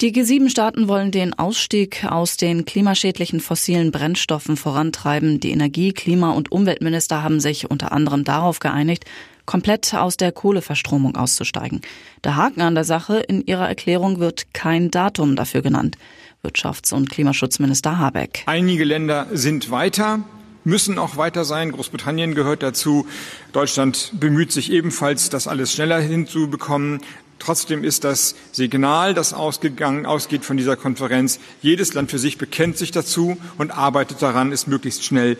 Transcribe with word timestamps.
Die 0.00 0.14
G7-Staaten 0.14 0.88
wollen 0.88 1.10
den 1.10 1.38
Ausstieg 1.38 2.06
aus 2.06 2.38
den 2.38 2.64
klimaschädlichen 2.64 3.38
fossilen 3.38 3.90
Brennstoffen 3.90 4.56
vorantreiben. 4.56 5.40
Die 5.40 5.50
Energie-, 5.50 5.92
Klima- 5.92 6.30
und 6.30 6.50
Umweltminister 6.50 7.22
haben 7.22 7.38
sich 7.38 7.70
unter 7.70 7.92
anderem 7.92 8.24
darauf 8.24 8.60
geeinigt, 8.60 9.04
komplett 9.44 9.92
aus 9.92 10.16
der 10.16 10.32
Kohleverstromung 10.32 11.16
auszusteigen. 11.16 11.82
Der 12.24 12.36
Haken 12.36 12.62
an 12.62 12.74
der 12.74 12.84
Sache, 12.84 13.18
in 13.18 13.44
ihrer 13.44 13.68
Erklärung 13.68 14.20
wird 14.20 14.54
kein 14.54 14.90
Datum 14.90 15.36
dafür 15.36 15.60
genannt. 15.60 15.98
Wirtschafts- 16.42 16.94
und 16.94 17.10
Klimaschutzminister 17.10 17.98
Habeck. 17.98 18.44
Einige 18.46 18.84
Länder 18.84 19.26
sind 19.32 19.70
weiter, 19.70 20.20
müssen 20.64 20.98
auch 20.98 21.18
weiter 21.18 21.44
sein. 21.44 21.72
Großbritannien 21.72 22.34
gehört 22.34 22.62
dazu. 22.62 23.06
Deutschland 23.52 24.12
bemüht 24.18 24.50
sich 24.50 24.72
ebenfalls, 24.72 25.28
das 25.28 25.46
alles 25.46 25.74
schneller 25.74 26.00
hinzubekommen. 26.00 27.02
Trotzdem 27.40 27.82
ist 27.82 28.04
das 28.04 28.36
Signal, 28.52 29.14
das 29.14 29.32
ausgegangen, 29.32 30.06
ausgeht 30.06 30.44
von 30.44 30.56
dieser 30.56 30.76
Konferenz, 30.76 31.40
jedes 31.62 31.94
Land 31.94 32.10
für 32.10 32.18
sich 32.18 32.38
bekennt 32.38 32.76
sich 32.76 32.92
dazu 32.92 33.36
und 33.58 33.72
arbeitet 33.72 34.22
daran, 34.22 34.52
es 34.52 34.68
möglichst 34.68 35.04
schnell 35.04 35.36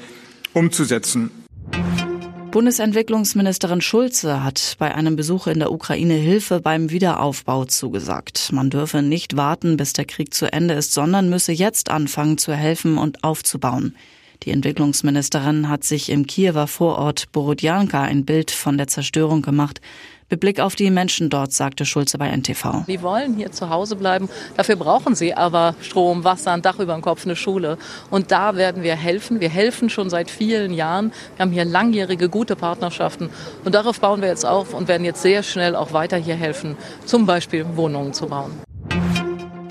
umzusetzen. 0.55 1.31
Bundesentwicklungsministerin 2.51 3.81
Schulze 3.81 4.43
hat 4.43 4.75
bei 4.79 4.93
einem 4.93 5.15
Besuch 5.15 5.47
in 5.47 5.61
der 5.61 5.71
Ukraine 5.71 6.15
Hilfe 6.15 6.61
beim 6.61 6.91
Wiederaufbau 6.91 7.67
zugesagt. 7.67 8.51
Man 8.53 8.71
dürfe 8.71 9.03
nicht 9.03 9.37
warten, 9.37 9.77
bis 9.77 9.93
der 9.93 10.05
Krieg 10.05 10.35
zu 10.35 10.53
Ende 10.53 10.75
ist, 10.75 10.93
sondern 10.93 11.31
müsse 11.31 11.53
jetzt 11.53 11.91
anfangen 11.91 12.39
zu 12.39 12.53
helfen 12.53 12.99
und 12.99 13.23
aufzubauen. 13.23 13.95
Die 14.45 14.53
Entwicklungsministerin 14.53 15.69
hat 15.69 15.85
sich 15.85 16.09
im 16.09 16.27
Kiewer 16.27 16.67
Vorort 16.67 17.31
Borodjanka 17.33 18.03
ein 18.03 18.25
Bild 18.25 18.51
von 18.51 18.79
der 18.79 18.87
Zerstörung 18.87 19.43
gemacht. 19.43 19.83
Mit 20.31 20.41
Blick 20.41 20.61
auf 20.61 20.77
die 20.77 20.91
Menschen 20.91 21.29
dort, 21.29 21.53
sagte 21.53 21.85
Schulze 21.85 22.17
bei 22.17 22.29
NTV. 22.29 22.87
Die 22.87 23.03
wollen 23.03 23.35
hier 23.35 23.53
zu 23.53 23.69
Hause 23.69 23.97
bleiben. 23.97 24.31
Dafür 24.57 24.77
brauchen 24.77 25.15
sie 25.15 25.35
aber 25.35 25.75
Strom, 25.83 26.25
Wasser, 26.25 26.53
ein 26.53 26.63
Dach 26.63 26.79
über 26.79 26.95
dem 26.95 27.03
Kopf, 27.03 27.27
eine 27.27 27.37
Schule. 27.37 27.77
Und 28.11 28.31
da 28.31 28.57
werden 28.57 28.83
wir 28.83 28.95
helfen. 28.95 29.41
Wir 29.41 29.51
helfen 29.51 29.91
schon 29.91 30.09
seit 30.09 30.31
vielen 30.31 30.73
Jahren. 30.73 31.13
Wir 31.37 31.43
haben 31.43 31.53
hier 31.53 31.67
langjährige, 31.67 32.31
gute 32.31 32.57
Partnerschaften. 32.57 33.29
Und 33.65 33.75
darauf 33.75 34.01
bauen 34.01 34.23
wir 34.23 34.29
jetzt 34.29 34.47
auf 34.47 34.73
und 34.73 34.89
werden 34.89 35.05
jetzt 35.05 35.21
sehr 35.21 35.43
schnell 35.43 35.77
auch 35.77 35.93
weiter 35.93 36.17
hier 36.17 36.37
helfen, 36.37 36.79
zum 37.05 37.27
Beispiel 37.27 37.67
Wohnungen 37.75 38.15
zu 38.15 38.27
bauen. 38.27 38.53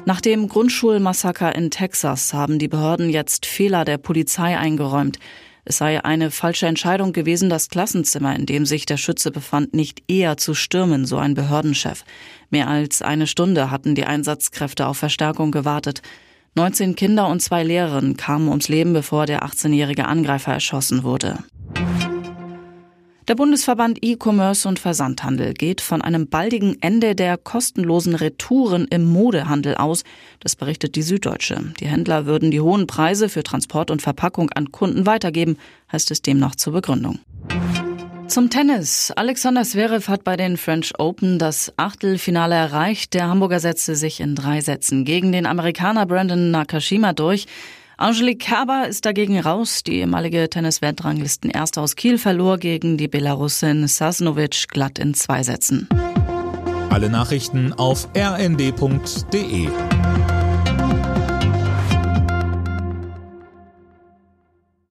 Nach 0.10 0.22
dem 0.22 0.50
Grundschulmassaker 0.50 1.54
in 1.54 1.70
Texas 1.70 2.34
haben 2.34 2.58
die 2.58 2.68
Behörden 2.68 3.12
jetzt 3.12 3.46
Fehler 3.46 3.86
der 3.86 4.00
Polizei 4.00 4.58
eingeräumt. 4.58 5.20
Es 5.66 5.78
sei 5.78 6.04
eine 6.04 6.32
falsche 6.32 6.66
Entscheidung 6.66 7.14
gewesen, 7.14 7.48
das 7.48 7.70
Klassenzimmer, 7.70 8.36
in 8.36 8.48
dem 8.48 8.66
sich 8.66 8.88
der 8.88 8.98
Schütze 8.98 9.30
befand, 9.30 9.76
nicht 9.76 10.02
eher 10.08 10.36
zu 10.38 10.56
stürmen, 10.56 11.06
so 11.06 11.18
ein 11.18 11.36
Behördenchef. 11.36 12.06
Mehr 12.50 12.68
als 12.68 13.04
eine 13.04 13.28
Stunde 13.28 13.70
hatten 13.70 13.94
die 13.94 14.06
Einsatzkräfte 14.06 14.88
auf 14.88 14.98
Verstärkung 14.98 15.52
gewartet. 15.52 16.02
19 16.56 16.96
Kinder 16.96 17.28
und 17.28 17.44
zwei 17.44 17.62
Lehrerinnen 17.62 18.18
kamen 18.18 18.48
ums 18.48 18.68
Leben, 18.68 18.94
bevor 18.94 19.28
der 19.28 19.44
18-jährige 19.44 20.08
Angreifer 20.08 20.54
erschossen 20.54 21.04
wurde. 21.04 21.38
Der 23.30 23.35
Bundesverband 23.35 23.99
E-Commerce 24.02 24.67
und 24.67 24.80
Versandhandel 24.80 25.53
geht 25.53 25.81
von 25.81 26.02
einem 26.02 26.30
baldigen 26.30 26.81
Ende 26.81 27.13
der 27.13 27.38
kostenlosen 27.38 28.16
Retouren 28.16 28.88
im 28.89 29.05
Modehandel 29.05 29.75
aus. 29.75 30.03
Das 30.39 30.55
berichtet 30.55 30.95
die 30.95 31.03
Süddeutsche. 31.03 31.61
Die 31.80 31.85
Händler 31.85 32.25
würden 32.25 32.50
die 32.50 32.59
hohen 32.59 32.88
Preise 32.88 33.30
für 33.30 33.44
Transport 33.44 33.91
und 33.91 34.02
Verpackung 34.02 34.50
an 34.50 34.72
Kunden 34.72 35.05
weitergeben, 35.05 35.57
heißt 35.91 36.09
es 36.09 36.23
demnach 36.23 36.55
zur 36.55 36.73
Begründung. 36.73 37.19
Zum 38.25 38.50
Tennis. 38.50 39.11
Alexander 39.16 39.63
Zverev 39.63 40.07
hat 40.07 40.23
bei 40.23 40.35
den 40.35 40.57
French 40.57 40.94
Open 40.97 41.38
das 41.38 41.72
Achtelfinale 41.78 42.56
erreicht. 42.56 43.13
Der 43.13 43.28
Hamburger 43.28 43.59
setzte 43.59 43.95
sich 43.95 44.22
in 44.22 44.34
drei 44.34 44.62
Sätzen 44.62 45.06
gegen 45.06 45.31
den 45.31 45.45
Amerikaner 45.45 46.07
Brandon 46.07 46.50
Nakashima 46.50 47.13
durch. 47.13 47.45
Angelique 48.00 48.40
Kerber 48.40 48.88
ist 48.88 49.06
dagegen 49.06 49.38
raus. 49.42 49.84
Die 49.84 49.98
ehemalige 49.98 50.50
Tennis-Weltranglisten 50.50 51.50
Erste 51.50 51.82
aus 51.82 51.98
Kiel 51.98 52.18
verlor 52.18 52.58
gegen 52.58 52.96
die 52.96 53.10
Belarusin 53.10 53.90
Sasnovic 53.90 54.70
glatt 54.70 55.00
in 55.00 55.14
zwei 55.14 55.44
Sätzen. 55.44 55.90
Alle 56.90 57.10
Nachrichten 57.10 57.74
auf 57.74 58.08
rnd.de 58.16 59.68